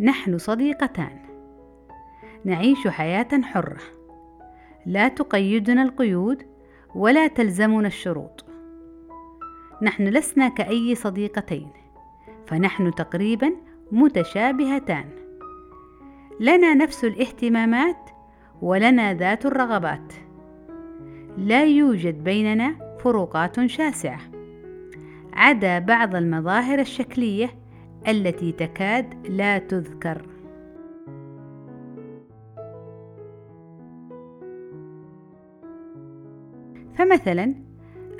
نحن 0.00 0.38
صديقتان. 0.38 1.18
نعيش 2.44 2.88
حياة 2.88 3.28
حرة. 3.42 3.80
لا 4.86 5.08
تقيدنا 5.08 5.82
القيود 5.82 6.42
ولا 6.94 7.26
تلزمنا 7.26 7.86
الشروط. 7.86 8.44
نحن 9.82 10.04
لسنا 10.04 10.48
كأي 10.48 10.94
صديقتين 10.94 11.68
فنحن 12.46 12.94
تقريبا 12.94 13.52
متشابهتان. 13.92 15.04
لنا 16.40 16.74
نفس 16.74 17.04
الاهتمامات 17.04 18.10
ولنا 18.62 19.14
ذات 19.14 19.46
الرغبات. 19.46 20.12
لا 21.38 21.64
يوجد 21.64 22.24
بيننا 22.24 22.98
فروقات 23.00 23.66
شاسعة. 23.66 24.20
عدا 25.32 25.78
بعض 25.78 26.16
المظاهر 26.16 26.78
الشكلية 26.78 27.63
التي 28.08 28.52
تكاد 28.52 29.26
لا 29.28 29.58
تذكر. 29.58 30.26
فمثلا 36.94 37.54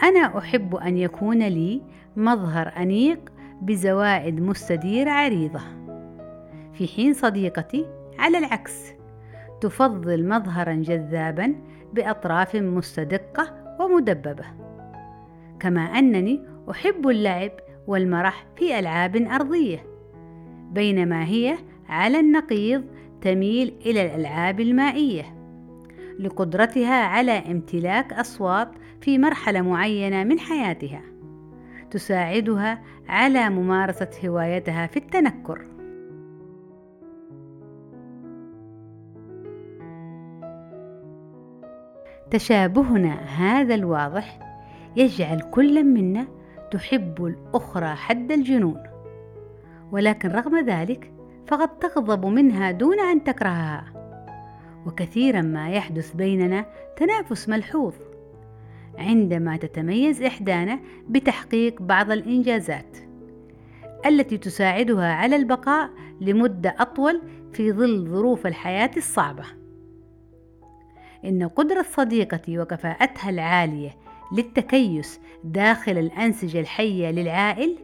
أنا 0.03 0.39
أحب 0.39 0.77
أن 0.77 0.97
يكون 0.97 1.39
لي 1.39 1.83
مظهر 2.17 2.73
أنيق 2.77 3.33
بزوائد 3.63 4.41
مستديره 4.41 5.11
عريضة. 5.11 5.61
في 6.73 6.87
حين 6.87 7.13
صديقتي 7.13 7.87
على 8.19 8.39
العكس 8.39 8.93
تفضل 9.61 10.29
مظهرا 10.29 10.73
جذابا 10.73 11.55
بأطراف 11.93 12.57
مستدقة 12.57 13.77
ومدببة. 13.81 14.45
كما 15.61 15.81
أنني 15.81 16.41
أحب 16.71 17.09
اللعب 17.09 17.51
والمرح 17.87 18.47
في 18.57 18.79
ألعاب 18.79 19.17
أرضية. 19.17 19.87
بينما 20.73 21.25
هي 21.25 21.59
على 21.89 22.21
النقيض 22.21 22.85
تميل 23.21 23.75
إلى 23.87 24.03
الألعاب 24.07 24.61
المائية. 24.61 25.35
لقدرتها 26.19 27.05
على 27.05 27.33
امتلاك 27.33 28.13
أصوات 28.13 28.69
في 29.01 29.19
مرحلة 29.19 29.63
معينة 29.63 30.25
من 30.25 30.39
حياتها. 30.39 31.03
تساعدها 31.91 32.83
على 33.09 33.51
ممارسة 33.51 34.11
هوايتها 34.25 34.87
في 34.87 34.97
التنكر. 34.97 35.75
تشابهنا 42.31 43.15
هذا 43.15 43.75
الواضح 43.75 44.39
يجعل 44.97 45.41
كل 45.41 45.85
منا 45.85 46.27
تحب 46.75 47.25
الأخرى 47.25 47.95
حد 47.95 48.33
الجنون. 48.33 48.83
ولكن 49.93 50.29
رغم 50.29 50.65
ذلك 50.67 51.13
فقد 51.47 51.79
تغضب 51.79 52.27
منها 52.27 52.71
دون 52.71 53.01
أن 53.01 53.25
تكرهها. 53.25 53.85
وكثيرا 54.87 55.41
ما 55.41 55.71
يحدث 55.71 56.13
بيننا 56.13 56.67
تنافس 56.97 57.49
ملحوظ. 57.49 57.95
عندما 58.99 59.57
تتميز 59.57 60.23
إحدانا 60.23 60.79
بتحقيق 61.09 61.83
بعض 61.83 62.11
الإنجازات 62.11 62.97
التي 64.07 64.39
تساعدها 64.39 65.13
على 65.13 65.37
البقاء 65.37 65.91
لمدة 66.21 66.75
أطول 66.79 67.23
في 67.53 67.73
ظل 67.73 68.07
ظروف 68.09 68.47
الحياة 68.47 68.91
الصعبة. 68.97 69.45
إن 71.25 71.49
قدرة 71.49 71.83
صديقتي 71.83 72.59
وكفاءتها 72.59 73.31
العالية 73.31 74.04
للتكيس 74.35 75.21
داخل 75.45 75.99
الأنسجة 75.99 76.61
الحية 76.61 77.11
للعائل 77.11 77.79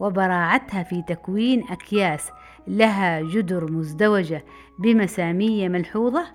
وبراعتها 0.00 0.82
في 0.82 1.02
تكوين 1.02 1.64
أكياس 1.70 2.30
لها 2.66 3.22
جدر 3.22 3.72
مزدوجة 3.72 4.44
بمسامية 4.78 5.68
ملحوظة 5.68 6.26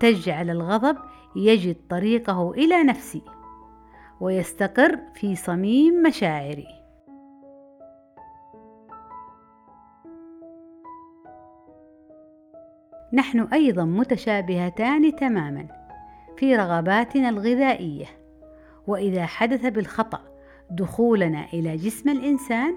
تجعل 0.00 0.50
الغضب 0.50 0.96
يجد 1.36 1.76
طريقه 1.90 2.50
إلى 2.50 2.82
نفسي 2.82 3.22
ويستقر 4.20 4.98
في 5.14 5.36
صميم 5.36 6.02
مشاعري. 6.02 6.66
نحن 13.12 13.40
أيضا 13.40 13.84
متشابهتان 13.84 15.16
تماما. 15.16 15.85
في 16.36 16.56
رغباتنا 16.56 17.28
الغذائية. 17.28 18.06
وإذا 18.86 19.26
حدث 19.26 19.66
بالخطأ 19.66 20.20
دخولنا 20.70 21.46
إلى 21.52 21.76
جسم 21.76 22.10
الإنسان 22.10 22.76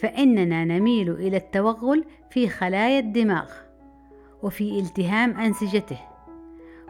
فإننا 0.00 0.64
نميل 0.64 1.10
إلى 1.10 1.36
التوغل 1.36 2.04
في 2.30 2.48
خلايا 2.48 2.98
الدماغ 2.98 3.50
وفي 4.42 4.78
التهام 4.78 5.36
أنسجته. 5.36 5.98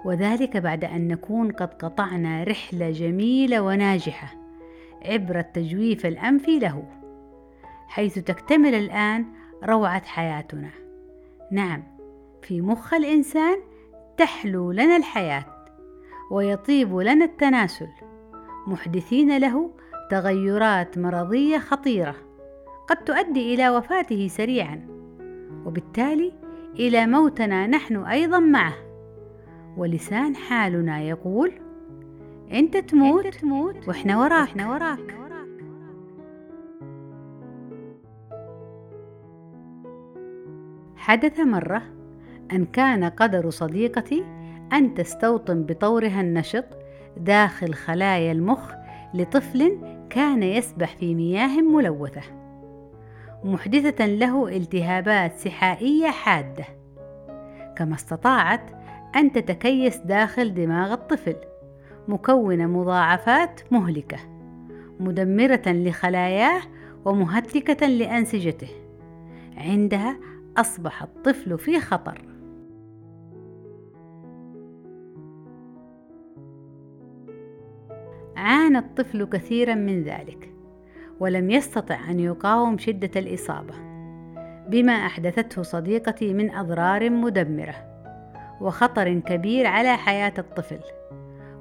وذلك 0.04 0.56
بعد 0.56 0.84
أن 0.84 1.08
نكون 1.08 1.52
قد 1.52 1.74
قطعنا 1.74 2.44
رحلة 2.44 2.90
جميلة 2.90 3.60
وناجحة 3.60 4.34
عبر 5.04 5.38
التجويف 5.38 6.06
الأنفي 6.06 6.58
له 6.58 6.84
حيث 7.88 8.18
تكتمل 8.18 8.74
الآن 8.74 9.26
روعة 9.64 10.04
حياتنا. 10.04 10.70
نعم 11.52 11.82
في 12.42 12.60
مخ 12.60 12.94
الإنسان 12.94 13.58
تحلو 14.16 14.72
لنا 14.72 14.96
الحياة. 14.96 15.57
ويطيب 16.30 16.96
لنا 16.96 17.24
التناسل. 17.24 17.88
محدثين 18.66 19.38
له 19.38 19.70
تغيرات 20.10 20.98
مرضية 20.98 21.58
خطيرة 21.58 22.14
قد 22.88 22.96
تؤدي 22.96 23.54
إلى 23.54 23.68
وفاته 23.68 24.28
سريعا 24.28 24.86
وبالتالي 25.66 26.32
إلى 26.74 27.06
موتنا 27.06 27.66
نحن 27.66 27.96
أيضا 27.96 28.38
معه. 28.38 28.74
ولسان 29.76 30.36
حالنا 30.36 31.00
يقول 31.00 31.52
أنت 32.52 32.76
تموت, 32.76 33.26
أنت 33.26 33.36
تموت 33.36 33.88
وإحنا 33.88 34.18
وراك, 34.18 34.48
وإحنا 34.48 34.70
وراك. 34.70 35.18
حدث 40.96 41.40
مرة 41.40 41.82
أن 42.52 42.64
كان 42.64 43.04
قدر 43.04 43.50
صديقتي 43.50 44.24
أن 44.72 44.94
تستوطن 44.94 45.62
بطورها 45.62 46.20
النشط 46.20 46.64
داخل 47.16 47.74
خلايا 47.74 48.32
المخ 48.32 48.72
لطفل 49.14 49.78
كان 50.10 50.42
يسبح 50.42 50.96
في 50.96 51.14
مياه 51.14 51.60
ملوثة 51.60 52.22
محدثة 53.44 54.06
له 54.06 54.56
التهابات 54.56 55.34
سحائية 55.34 56.10
حادة 56.10 56.64
كما 57.76 57.94
استطاعت 57.94 58.70
أن 59.16 59.32
تتكيس 59.32 59.96
داخل 59.96 60.54
دماغ 60.54 60.92
الطفل 60.92 61.36
مكونة 62.08 62.66
مضاعفات 62.66 63.60
مهلكة 63.70 64.18
مدمرة 65.00 65.62
لخلاياه 65.66 66.60
ومهتكة 67.04 67.86
لأنسجته 67.86 68.68
عندها 69.56 70.18
أصبح 70.56 71.02
الطفل 71.02 71.58
في 71.58 71.80
خطر. 71.80 72.27
عانى 78.38 78.78
الطفل 78.78 79.24
كثيرا 79.24 79.74
من 79.74 80.02
ذلك 80.02 80.52
ولم 81.20 81.50
يستطع 81.50 82.10
أن 82.10 82.20
يقاوم 82.20 82.78
شدة 82.78 83.20
الإصابة 83.20 83.74
بما 84.68 84.92
أحدثته 84.92 85.62
صديقتي 85.62 86.34
من 86.34 86.50
أضرار 86.50 87.10
مدمرة 87.10 87.74
وخطر 88.60 89.18
كبير 89.18 89.66
على 89.66 89.96
حياة 89.96 90.34
الطفل 90.38 90.80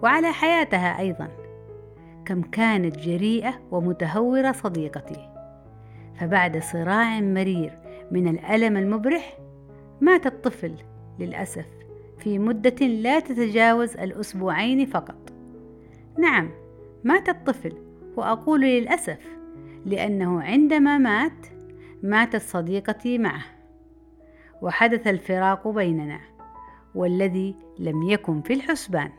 وعلى 0.03 0.31
حياتها 0.31 0.99
أيضا 0.99 1.27
كم 2.25 2.41
كانت 2.41 2.97
جريئة 2.97 3.53
ومتهورة 3.71 4.51
صديقتي. 4.51 5.29
فبعد 6.19 6.57
صراع 6.57 7.19
مرير 7.19 7.79
من 8.11 8.27
الألم 8.27 8.77
المبرح 8.77 9.37
مات 10.01 10.25
الطفل 10.25 10.73
للأسف 11.19 11.65
في 12.17 12.39
مدة 12.39 12.85
لا 12.85 13.19
تتجاوز 13.19 13.97
الأسبوعين 13.97 14.85
فقط. 14.85 15.33
نعم 16.19 16.66
مات 17.03 17.29
الطفل 17.29 17.73
وأقول 18.15 18.61
للأسف 18.61 19.37
لأنه 19.85 20.41
عندما 20.41 20.97
مات 20.97 21.47
ماتت 22.03 22.41
صديقتي 22.41 23.17
معه. 23.17 23.45
وحدث 24.61 25.07
الفراق 25.07 25.67
بيننا 25.67 26.19
والذي 26.95 27.55
لم 27.79 28.03
يكن 28.03 28.41
في 28.41 28.53
الحسبان. 28.53 29.11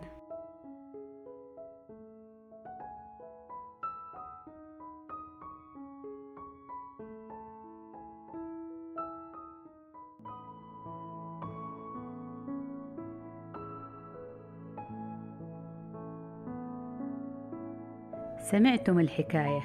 سمعتم 18.50 18.98
الحكاية 18.98 19.60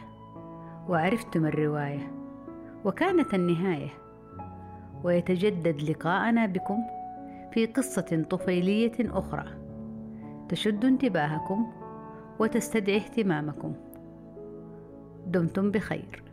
وعرفتم 0.90 1.46
الرواية 1.46 2.12
وكانت 2.86 3.34
النهاية 3.34 3.90
ويتجدد 5.04 5.82
لقاءنا 5.82 6.46
بكم 6.46 6.78
في 7.54 7.66
قصة 7.66 8.26
طفيلية 8.30 8.92
أخرى 9.00 9.46
تشد 10.50 10.86
انتباهكم 10.86 11.72
وتستدعي 12.40 12.98
اهتمامكم. 12.98 13.74
دمتم 15.28 15.72
بخير. 15.72 16.24